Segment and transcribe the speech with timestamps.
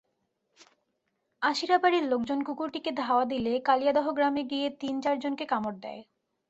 [1.41, 6.01] আশিরাবাড়ির লোকজন কুকুরটিকে ধাওয়া দিলে কালিয়াদহ গ্রামে গিয়ে তিন-চারজনকে কামড় দেয়।